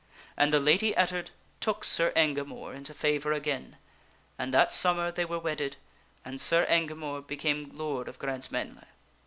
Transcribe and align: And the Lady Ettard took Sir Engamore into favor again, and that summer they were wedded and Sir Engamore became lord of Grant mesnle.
And 0.35 0.51
the 0.51 0.59
Lady 0.59 0.95
Ettard 0.97 1.29
took 1.59 1.83
Sir 1.83 2.11
Engamore 2.15 2.73
into 2.73 2.91
favor 2.91 3.31
again, 3.33 3.77
and 4.35 4.51
that 4.51 4.73
summer 4.73 5.11
they 5.11 5.25
were 5.25 5.37
wedded 5.37 5.77
and 6.25 6.41
Sir 6.41 6.65
Engamore 6.67 7.21
became 7.21 7.69
lord 7.77 8.07
of 8.07 8.17
Grant 8.17 8.51
mesnle. 8.51 8.83